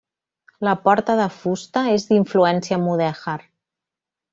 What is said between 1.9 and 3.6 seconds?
és d'influència mudèjar.